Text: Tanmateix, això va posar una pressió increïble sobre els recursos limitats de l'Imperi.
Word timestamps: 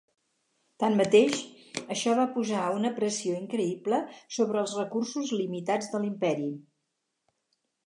Tanmateix, 0.83 1.35
això 1.95 2.15
va 2.19 2.25
posar 2.37 2.63
una 2.77 2.91
pressió 3.01 3.37
increïble 3.41 4.01
sobre 4.39 4.61
els 4.65 4.75
recursos 4.81 5.37
limitats 5.43 5.93
de 5.95 6.05
l'Imperi. 6.07 6.51